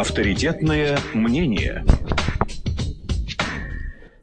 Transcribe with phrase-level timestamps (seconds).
[0.00, 1.84] Авторитетное мнение.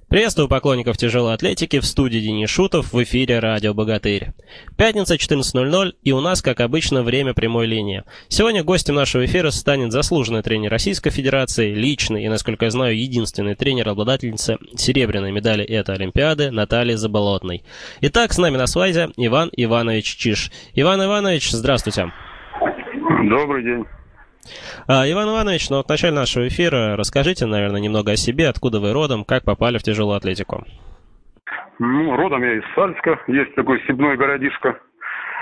[0.09, 4.33] Приветствую поклонников тяжелой атлетики в студии Денис Шутов в эфире «Радио Богатырь».
[4.75, 8.03] Пятница, 14.00, и у нас, как обычно, время прямой линии.
[8.27, 13.55] Сегодня гостем нашего эфира станет заслуженный тренер Российской Федерации, личный и, насколько я знаю, единственный
[13.55, 17.63] тренер, обладательница серебряной медали этой Олимпиады Наталья Заболотной.
[18.01, 20.51] Итак, с нами на связи Иван Иванович Чиш.
[20.73, 22.11] Иван Иванович, здравствуйте.
[23.29, 23.85] Добрый день.
[24.87, 28.93] А, Иван Иванович, ну в начале нашего эфира расскажите, наверное, немного о себе, откуда вы
[28.93, 30.63] родом, как попали в тяжелую атлетику.
[31.79, 34.79] Ну, родом я из Сальска, есть такой степной городишко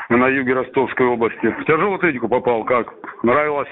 [0.09, 1.47] на юге Ростовской области.
[1.47, 2.93] В тяжелую атлетику попал, как
[3.23, 3.69] нравилось.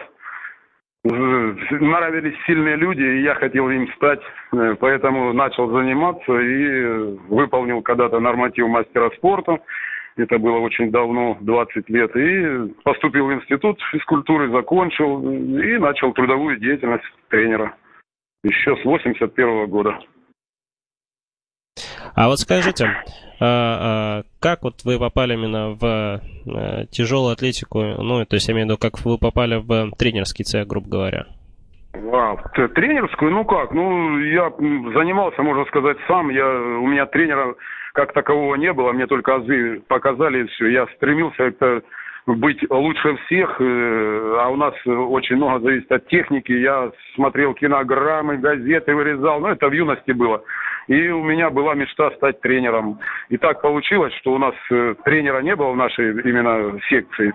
[1.04, 4.20] Нравились сильные люди, и я хотел им стать,
[4.52, 9.60] э, поэтому начал заниматься и выполнил когда-то норматив мастера спорта.
[10.18, 12.16] Это было очень давно, 20 лет.
[12.16, 17.76] И поступил в институт физкультуры, закончил и начал трудовую деятельность тренера.
[18.44, 20.00] Еще с 81 года.
[22.16, 22.86] А вот скажите,
[23.40, 28.54] а, а, как вот вы попали именно в а, тяжелую атлетику, ну, то есть я
[28.56, 31.26] имею в виду, как вы попали в тренерский цех, грубо говоря?
[31.94, 32.36] А,
[32.70, 36.30] тренерскую, ну как, ну я занимался, можно сказать, сам.
[36.30, 37.56] Я, у меня тренера
[37.98, 40.68] как такового не было, мне только азы показали и все.
[40.68, 41.82] Я стремился это
[42.28, 46.52] быть лучше всех, э, а у нас очень много зависит от техники.
[46.52, 50.44] Я смотрел кинограммы, газеты вырезал, ну это в юности было.
[50.88, 53.00] И у меня была мечта стать тренером.
[53.30, 57.34] И так получилось, что у нас э, тренера не было в нашей именно секции.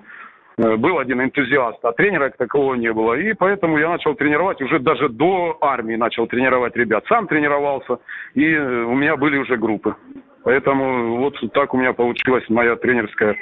[0.59, 3.15] Э, был один энтузиаст, а тренера как такового не было.
[3.15, 7.05] И поэтому я начал тренировать, уже даже до армии начал тренировать ребят.
[7.09, 7.99] Сам тренировался,
[8.35, 9.97] и у меня были уже группы.
[10.45, 13.37] Поэтому вот так у меня получилась моя тренерская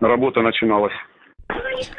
[0.00, 0.94] работа начиналась.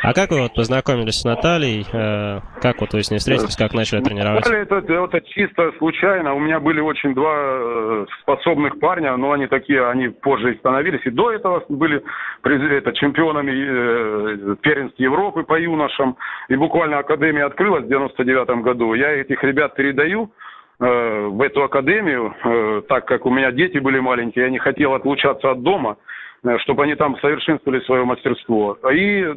[0.01, 1.85] А как вы вот познакомились с Натальей?
[1.91, 4.45] Э, как вот вы с ней встретились, как начали тренировать?
[4.45, 6.35] Наталья, это, это чисто случайно.
[6.35, 11.01] У меня были очень два э, способных парня, но они такие, они позже становились.
[11.05, 12.03] И до этого были
[12.43, 16.15] это, чемпионами э, первенств Европы по юношам.
[16.47, 18.93] И буквально Академия открылась в 99 году.
[18.93, 20.31] Я этих ребят передаю
[20.79, 25.51] в эту академию, э, так как у меня дети были маленькие, я не хотел отлучаться
[25.51, 25.97] от дома,
[26.43, 28.77] э, чтобы они там совершенствовали свое мастерство.
[28.89, 29.33] И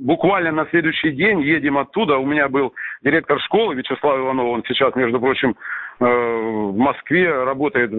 [0.00, 2.16] буквально на следующий день едем оттуда.
[2.16, 5.54] У меня был директор школы Вячеслав Иванов, он сейчас, между прочим,
[5.98, 7.90] в Москве работает,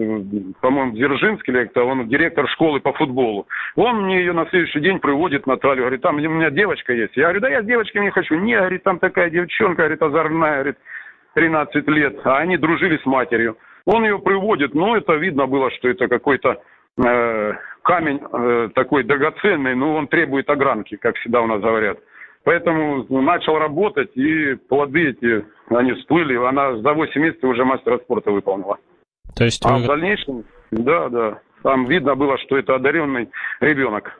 [0.60, 3.48] по-моему, в Дзержинске, или это он директор школы по футболу.
[3.74, 7.16] Он мне ее на следующий день приводит, Наталью, говорит, там у меня девочка есть.
[7.16, 8.36] Я говорю, да я с девочкой не хочу.
[8.36, 10.76] Не, говорит, там такая девчонка, говорит, озорная, говорит,
[11.38, 13.56] 13 лет, а они дружили с матерью.
[13.84, 16.60] Он ее приводит, но это видно было, что это какой-то
[17.00, 22.00] э, камень э, такой драгоценный, но он требует огранки, как всегда у нас говорят.
[22.42, 26.34] Поэтому начал работать, и плоды эти, они всплыли.
[26.44, 28.78] Она за 8 месяцев уже мастера спорта выполнила.
[29.36, 29.84] То есть а вы...
[29.84, 33.28] в дальнейшем, да, да, там видно было, что это одаренный
[33.60, 34.10] ребенок.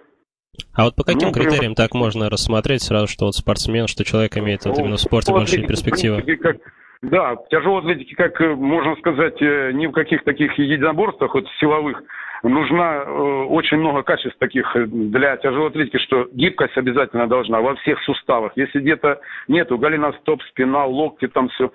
[0.73, 4.37] А вот по каким ну, критериям так можно рассмотреть сразу, что вот спортсмен, что человек
[4.37, 6.23] имеет вот именно в спорте ну, большие перспективы?
[6.37, 6.59] Как,
[7.03, 12.03] да, тяжелой атлетике, как э, можно сказать, э, ни в каких таких единоборствах вот, силовых
[12.43, 13.11] нужна э,
[13.49, 18.53] очень много качеств таких э, для тяжелой атлетики, что гибкость обязательно должна во всех суставах.
[18.57, 21.73] Если где-то нету голеностоп, спина, локти, там все.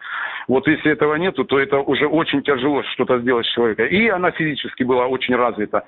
[0.47, 3.87] Вот если этого нету, то это уже очень тяжело что-то сделать с человеком.
[3.87, 5.85] И она физически была очень развита.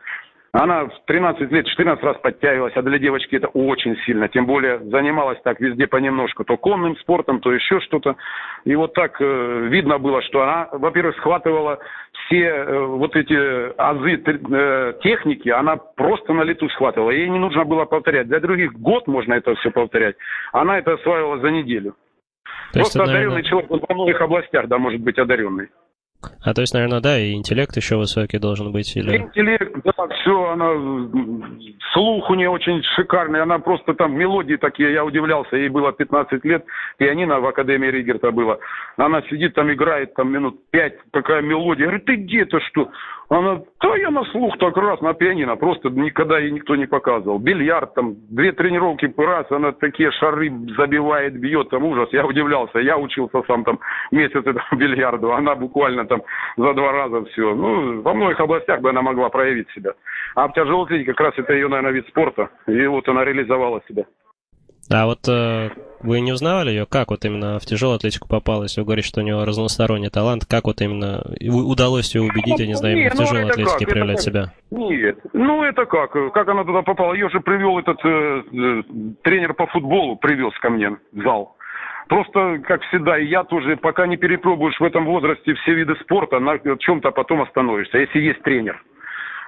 [0.57, 4.29] Она в 13 лет 14 раз подтягивалась, а для девочки это очень сильно.
[4.29, 6.45] Тем более занималась так везде понемножку.
[6.45, 8.15] То конным спортом, то еще что-то.
[8.63, 11.79] И вот так э, видно было, что она, во-первых, схватывала
[12.13, 13.35] все э, вот эти
[13.77, 17.11] азы э, техники, она просто на лету схватывала.
[17.11, 18.29] Ей не нужно было повторять.
[18.29, 20.15] Для других год можно это все повторять.
[20.53, 21.95] Она это осваивала за неделю.
[22.71, 23.43] То Просто одаренный наверное...
[23.43, 25.67] человек, он во многих областях, да, может быть одаренный.
[26.43, 28.95] А то есть, наверное, да, и интеллект еще высокий должен быть?
[28.95, 29.17] Или...
[29.17, 30.71] Интеллект, да, все, она,
[31.93, 36.43] слух у нее очень шикарный, она просто там, мелодии такие, я удивлялся, ей было 15
[36.45, 36.65] лет,
[36.97, 38.59] пианино в Академии Ригерта было.
[38.97, 42.89] Она сидит там, играет там минут пять, такая мелодия, я говорю, ты где-то что?
[43.29, 47.39] Она, да я на слух так раз, на пианино, просто никогда ей никто не показывал.
[47.39, 52.07] Бильярд там, две тренировки раз, она такие шары забивает, бьет, там ужас.
[52.11, 53.79] Я удивлялся, я учился сам там
[54.11, 56.21] месяц этому бильярду, она буквально там
[56.55, 57.55] за два раза все.
[57.55, 59.93] Ну, во многих областях бы она могла проявить себя.
[60.35, 64.05] А в тяжелой как раз это ее, наверное, вид спорта, и вот она реализовала себя.
[64.91, 65.69] А вот э,
[66.01, 68.77] вы не узнавали ее, как вот именно в тяжелую атлетику попалась?
[68.77, 70.45] Вы говорите, что у нее разносторонний талант.
[70.45, 73.89] Как вот именно удалось ее убедить, я не знаю, именно в ну, тяжелой атлетике как?
[73.89, 74.53] проявлять это себя?
[74.71, 75.17] Нет.
[75.33, 76.11] Ну, это как?
[76.33, 77.13] Как она туда попала?
[77.13, 78.83] Ее же привел этот э, э,
[79.23, 81.55] тренер по футболу, привез ко мне в зал.
[82.07, 86.39] Просто, как всегда, и я тоже, пока не перепробуешь в этом возрасте все виды спорта,
[86.39, 88.81] на чем-то потом остановишься, если есть тренер.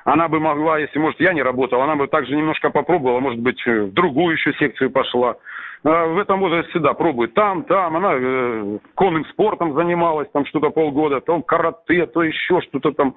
[0.07, 3.61] Она бы могла, если, может, я не работал, она бы также немножко попробовала, может быть,
[3.65, 5.35] в другую еще секцию пошла.
[5.83, 7.97] А в этом возрасте всегда пробует там, там.
[7.97, 13.15] Она э, конным спортом занималась, там что-то полгода, то карате, то еще что-то там.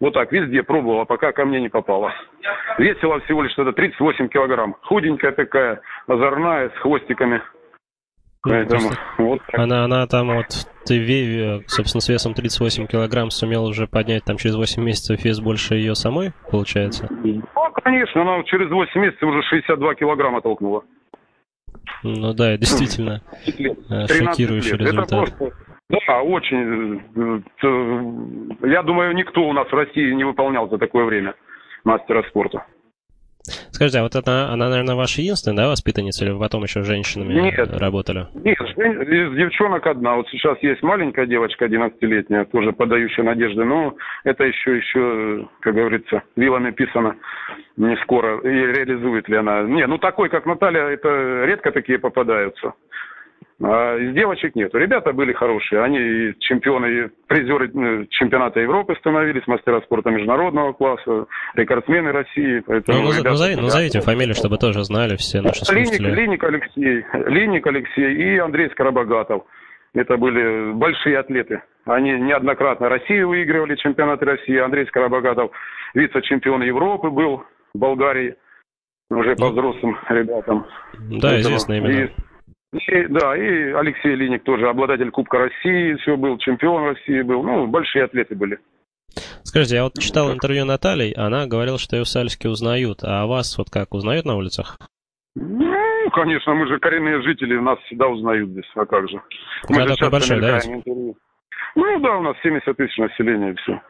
[0.00, 2.12] Вот так, везде пробовала, пока ко мне не попала.
[2.76, 4.74] Весила всего лишь тогда 38 килограмм.
[4.82, 7.40] Худенькая такая, озорная, с хвостиками.
[8.44, 10.46] Ну, Поэтому вот Она, она там вот,
[10.84, 15.74] ты, собственно, с весом 38 килограмм сумел уже поднять там через 8 месяцев вес больше
[15.76, 17.06] ее самой, получается?
[17.22, 17.42] Ну,
[17.84, 20.82] конечно, она через 8 месяцев уже 62 килограмма толкнула.
[22.02, 25.06] Ну да, действительно э, шокирующий результат.
[25.06, 25.50] Это просто,
[25.88, 27.00] да, очень.
[27.62, 31.34] Э, я думаю, никто у нас в России не выполнял за такое время
[31.84, 32.66] мастера спорта.
[33.82, 36.86] Скажите, а вот это, она, наверное, ваша единственная, да, воспитанница, или вы потом еще с
[36.86, 38.28] женщинами нет, работали?
[38.32, 38.56] Нет,
[39.34, 40.14] девчонок одна.
[40.14, 46.22] Вот сейчас есть маленькая девочка, 11-летняя, тоже подающая надежды, но это еще, еще, как говорится,
[46.36, 47.16] вилами писано,
[47.76, 48.38] не скоро.
[48.42, 49.62] И реализует ли она?
[49.62, 52.74] Не, ну такой, как Наталья, это редко такие попадаются.
[53.64, 54.76] А из девочек нету.
[54.76, 55.82] Ребята были хорошие.
[55.82, 62.60] Они чемпионы, призеры э, чемпионата Европы становились, мастера спорта международного класса, рекордсмены России.
[62.66, 66.10] Поэтому ну, назови, назовите фамилию, чтобы тоже знали все наши слушатели.
[66.10, 69.44] Линик, Линик Алексей, Линик Алексей и Андрей Скоробогатов.
[69.94, 71.62] Это были большие атлеты.
[71.84, 74.56] Они неоднократно Россию выигрывали, чемпионаты России.
[74.58, 75.52] Андрей Скоробогатов
[75.94, 77.44] вице-чемпион Европы был
[77.74, 78.34] в Болгарии,
[79.10, 80.66] уже по ну, взрослым ребятам.
[80.98, 82.10] Да, известно именно.
[82.72, 87.66] И, да, и Алексей Линик тоже обладатель Кубка России, все был, чемпион России был, ну,
[87.66, 88.58] большие атлеты были.
[89.42, 93.58] Скажите, я вот читал интервью Натальи, она говорила, что ее в Сальске узнают, а вас
[93.58, 94.78] вот как, узнают на улицах?
[95.34, 99.20] Ну, конечно, мы же коренные жители, нас всегда узнают здесь, а как же.
[99.68, 100.58] Мы же большой, да?
[101.74, 103.80] Ну да, у нас 70 тысяч населения и все.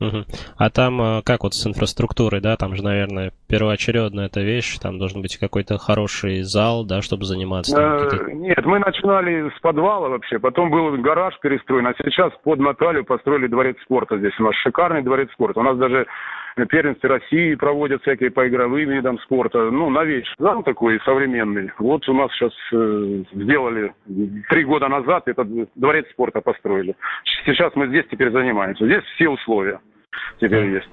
[0.00, 0.24] Угу.
[0.56, 4.98] А там э, как вот с инфраструктурой, да, там же, наверное, первоочередная эта вещь, там
[4.98, 7.76] должен быть какой-то хороший зал, да, чтобы заниматься.
[7.76, 13.04] Э, нет, мы начинали с подвала вообще, потом был гараж перестроен, а сейчас под Наталью
[13.04, 14.38] построили дворец спорта здесь.
[14.38, 15.60] У нас шикарный дворец спорта.
[15.60, 16.06] У нас даже
[16.66, 19.70] первенстве России проводят всякие по игровым видам спорта.
[19.70, 21.70] Ну, новейший зал такой современный.
[21.78, 23.92] Вот у нас сейчас э, сделали
[24.48, 26.94] три года назад этот дворец спорта построили.
[27.44, 28.84] Сейчас мы здесь теперь занимаемся.
[28.84, 29.80] Здесь все условия
[30.40, 30.90] теперь есть.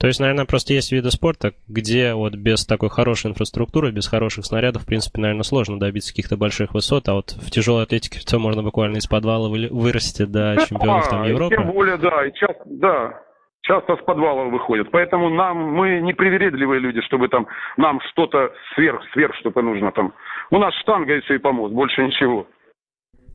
[0.00, 4.46] То есть, наверное, просто есть виды спорта, где вот без такой хорошей инфраструктуры, без хороших
[4.46, 8.38] снарядов, в принципе, наверное, сложно добиться каких-то больших высот, а вот в тяжелой атлетике все
[8.38, 11.54] можно буквально из подвала вырасти до чемпионов там Европы.
[11.54, 13.22] Тем более, да, и часто, да,
[13.70, 14.90] часто с подвала выходят.
[14.90, 17.46] Поэтому нам, мы не привередливые люди, чтобы там
[17.76, 20.12] нам что-то сверх, сверх что-то нужно там.
[20.50, 22.48] У нас штанга и все и помог, больше ничего.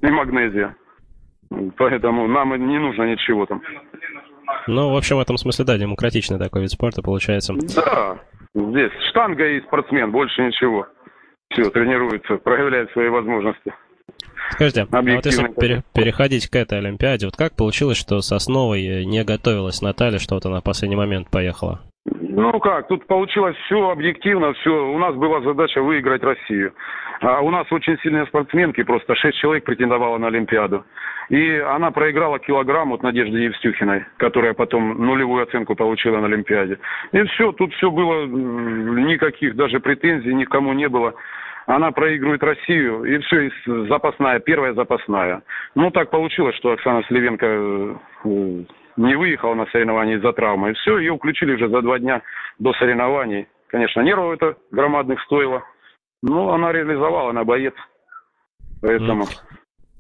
[0.02, 0.76] И магнезия.
[1.78, 3.62] Поэтому нам не нужно ничего там.
[4.68, 7.54] Ну, в общем, в этом смысле, да, демократичный такой вид спорта получается.
[7.54, 8.18] Да,
[8.54, 10.88] здесь штанга и спортсмен, больше ничего.
[11.52, 13.74] Все, тренируется, проявляет свои возможности.
[14.52, 19.06] Скажите, а вот если пере, переходить к этой Олимпиаде, вот как получилось, что с основой
[19.06, 21.82] не готовилась Наталья, что вот она в последний момент поехала?
[22.06, 24.70] Ну как, тут получилось все объективно, все.
[24.70, 26.74] У нас была задача выиграть Россию.
[27.22, 30.86] А у нас очень сильные спортсменки, просто шесть человек претендовало на Олимпиаду.
[31.30, 36.78] И она проиграла килограмм от Надежды Евстюхиной, которая потом нулевую оценку получила на Олимпиаде.
[37.14, 41.16] И все, тут все было, никаких даже претензий никому не было.
[41.66, 43.52] Она проигрывает Россию, и все, и
[43.88, 45.42] запасная, первая запасная.
[45.74, 47.96] Ну, так получилось, что Оксана Сливенко э,
[48.98, 50.72] не выехала на соревнования из-за травмы.
[50.72, 52.22] И все, ее включили уже за два дня
[52.60, 53.48] до соревнований.
[53.68, 55.64] Конечно, нервов это громадных стоило.
[56.22, 57.74] Но она реализовала, она боец.
[58.82, 59.26] Поэтому...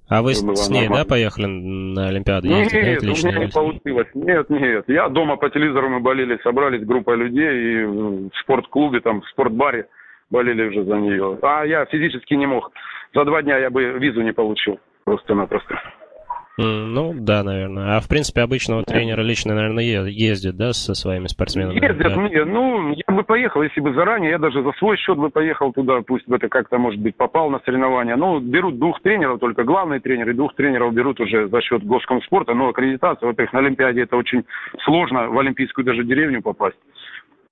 [0.07, 1.03] А вы с, с ней, нормально.
[1.03, 2.47] да, поехали на Олимпиаду?
[2.47, 4.07] Нет, нет, у меня не получилось.
[4.13, 4.85] Нет, нет.
[4.87, 9.87] Я дома по телевизору мы болели, собрались группа людей и в спортклубе, там, в спортбаре
[10.35, 11.39] болели уже за нее.
[11.41, 12.71] А я физически не мог.
[13.13, 14.79] За два дня я бы визу не получил.
[15.05, 15.79] Просто-напросто.
[16.57, 17.97] Ну, да, наверное.
[17.97, 21.75] А в принципе обычного тренера лично, наверное, ездит, да, со своими спортсменами?
[21.75, 22.15] Ездят, да?
[22.15, 25.73] не, ну, я бы поехал, если бы заранее, я даже за свой счет бы поехал
[25.73, 28.15] туда, пусть бы это как-то, может быть, попал на соревнования.
[28.15, 32.53] Ну, берут двух тренеров, только главный тренер, и двух тренеров берут уже за счет госкомспорта,
[32.53, 34.45] но аккредитация, во-первых, на Олимпиаде это очень
[34.85, 36.77] сложно, в Олимпийскую даже деревню попасть.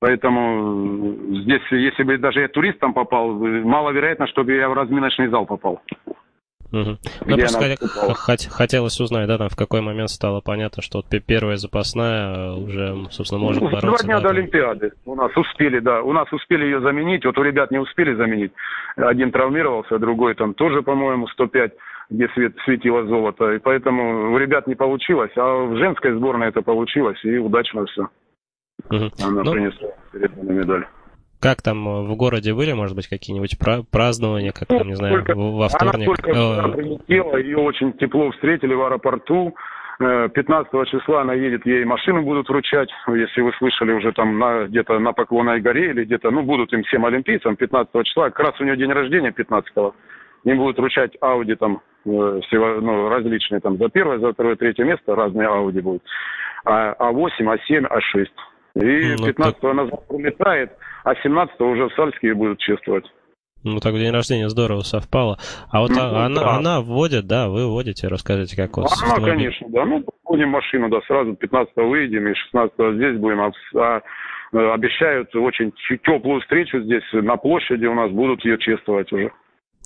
[0.03, 5.81] Поэтому здесь, если бы даже я туристом попал, маловероятно, чтобы я в разминочный зал попал.
[6.73, 6.97] Угу.
[7.25, 7.77] Ну, просто
[8.13, 12.97] хот- хотелось узнать, да, там в какой момент стало понятно, что вот первая запасная уже,
[13.11, 13.87] собственно, может ну, бороться.
[13.87, 14.37] Два дня да, до там...
[14.37, 18.13] Олимпиады у нас успели, да, у нас успели ее заменить, вот у ребят не успели
[18.13, 18.51] заменить.
[18.97, 21.71] Один травмировался, другой там тоже, по-моему, 105
[22.09, 23.53] где свет, светило золото.
[23.53, 28.09] И поэтому у ребят не получилось, а в женской сборной это получилось, и удачно все.
[28.89, 29.11] Угу.
[29.23, 30.85] Она ну, принесла серебряную медаль.
[31.39, 33.57] Как там э, в городе были, может быть, какие-нибудь
[33.91, 36.07] празднования, как там, не знаю, только, во вторник?
[36.07, 39.53] Она только прилетела, ее очень тепло встретили в аэропорту.
[39.99, 44.65] 15 э, числа она едет, ей машину будут вручать, если вы слышали уже там на,
[44.65, 48.61] где-то на Поклонной горе или где-то, ну, будут им всем олимпийцам 15 числа, как раз
[48.61, 49.93] у нее день рождения 15-го,
[50.45, 54.83] им будут вручать Ауди там, э, всего, ну, различные там, за первое, за второе, третье
[54.83, 56.03] место разные Ауди будут,
[56.65, 58.27] а, А8, А7, А6.
[58.75, 59.71] И ну, 15 так...
[59.71, 60.71] она улетает,
[61.03, 63.05] а 17 уже в Сальске будут чествовать.
[63.63, 65.37] Ну, так день рождения здорово совпало.
[65.71, 66.55] А вот ну, а, она, да.
[66.57, 68.87] она вводит, да, вы вводите, расскажите, как вот...
[69.01, 69.85] Она, конечно, да.
[69.85, 73.39] Ну, будем машину, да, сразу 15 выйдем и 16 здесь будем.
[73.41, 75.71] А, а, обещают очень
[76.03, 79.31] теплую встречу здесь на площади у нас, будут ее чествовать уже.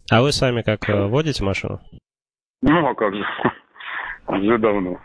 [0.09, 1.79] А вы сами как э, водите машину?
[2.61, 3.25] Ну, а как же.
[4.27, 4.97] Уже давно.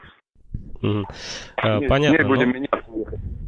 [0.82, 1.04] Угу.
[1.88, 2.16] Понятно.
[2.16, 2.54] Не будем но...
[2.54, 3.41] меняться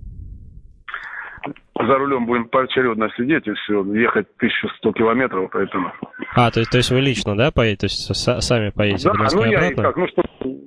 [1.77, 5.93] за рулем будем поочередно сидеть и все, ехать 1100 километров, поэтому...
[6.35, 7.81] А, то есть, то есть вы лично, да, поедете?
[7.81, 9.11] То есть сами поедете?
[9.11, 10.23] Да, ну я и как, ну что...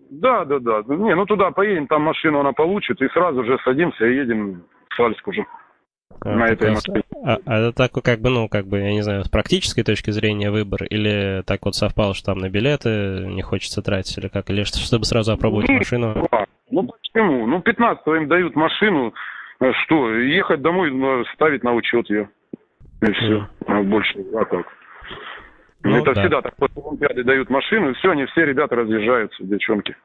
[0.10, 0.82] Да, да, да.
[0.88, 4.96] Не, ну туда поедем, там машину она получит, и сразу же садимся и едем в
[4.96, 5.46] Сальск уже.
[6.22, 7.04] А, на этой машине.
[7.24, 10.10] А, а это такой, как бы, ну, как бы, я не знаю, с практической точки
[10.12, 14.50] зрения выбор, или так вот совпало, что там на билеты не хочется тратить, или как,
[14.50, 16.28] или чтобы сразу опробовать ну, машину?
[16.72, 17.48] Ну, почему?
[17.48, 19.14] Ну, 15 им дают машину,
[19.84, 20.92] что, ехать домой,
[21.34, 22.30] ставить на учет ее.
[23.02, 23.48] И все.
[23.68, 24.66] А больше, а как?
[25.84, 26.22] Ну, это да.
[26.22, 26.56] всегда так.
[26.56, 29.96] После Олимпиады дают машину, и все, они все ребята разъезжаются, девчонки.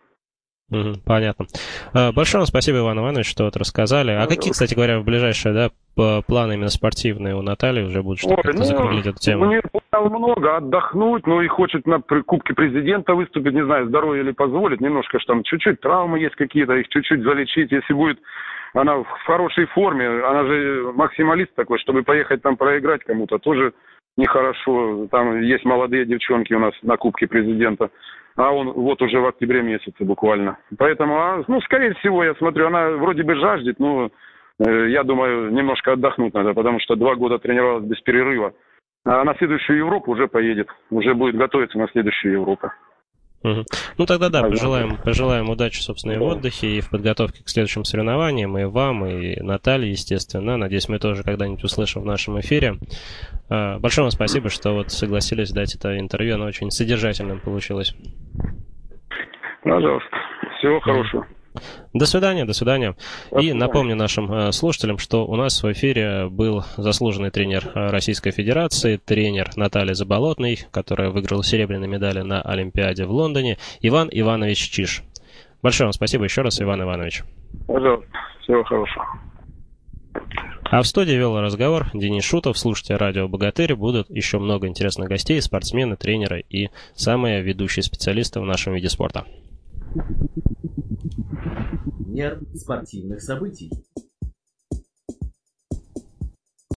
[0.70, 1.46] Угу, понятно.
[1.92, 4.12] А, большое вам спасибо, Иван Иванович, что вот рассказали.
[4.12, 8.36] А какие, кстати говоря, в ближайшие да, планы именно спортивные у Натальи уже будут, чтобы
[8.36, 9.46] как-то ну, закруглить эту тему?
[9.46, 9.60] Мне
[9.92, 15.18] много отдохнуть, но и хочет на Кубке Президента выступить, не знаю, здоровье ли позволит, немножко
[15.18, 18.18] ж там чуть-чуть травмы есть какие-то, их чуть-чуть залечить, если будет
[18.74, 23.72] она в хорошей форме, она же максималист такой, чтобы поехать там проиграть кому-то, тоже
[24.16, 25.06] нехорошо.
[25.10, 27.90] Там есть молодые девчонки у нас на Кубке Президента,
[28.36, 30.58] а он вот уже в октябре месяце буквально.
[30.78, 34.10] Поэтому, а, ну, скорее всего, я смотрю, она вроде бы жаждет, но
[34.58, 38.54] э, я думаю, немножко отдохнуть надо, потому что два года тренировалась без перерыва.
[39.04, 42.70] А на следующую Европу уже поедет, уже будет готовиться на следующую Европу.
[43.42, 43.64] Угу.
[43.98, 47.84] Ну тогда да, пожелаем, пожелаем удачи, собственно, и в отдыхе, и в подготовке к следующим
[47.84, 50.56] соревнованиям, и вам, и Наталье, естественно.
[50.56, 52.78] Надеюсь, мы тоже когда-нибудь услышим в нашем эфире.
[53.48, 57.94] А, большое вам спасибо, что вот согласились дать это интервью, оно очень содержательным получилось.
[59.62, 60.16] Пожалуйста.
[60.58, 61.26] Всего хорошего.
[61.92, 62.96] До свидания, до свидания.
[63.38, 68.30] И напомню нашим э, слушателям, что у нас в эфире был заслуженный тренер э, Российской
[68.30, 75.02] Федерации, тренер Наталья Заболотный, которая выиграла серебряные медали на Олимпиаде в Лондоне, Иван Иванович Чиш.
[75.62, 77.24] Большое вам спасибо еще раз, Иван Иванович.
[77.66, 78.08] Пожалуйста,
[78.42, 79.06] всего хорошего.
[80.64, 82.56] А в студии вел разговор Денис Шутов.
[82.56, 83.74] Слушайте радио «Богатырь».
[83.74, 89.26] Будут еще много интересных гостей, спортсмены, тренеры и самые ведущие специалисты в нашем виде спорта.
[92.06, 93.70] Нерв спортивных событий.